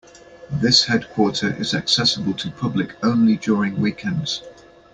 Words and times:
This 0.49 0.85
headquarter 0.85 1.55
is 1.59 1.75
accessible 1.75 2.33
to 2.33 2.49
public 2.49 2.95
only 3.03 3.35
during 3.35 3.79
weekends. 3.79 4.41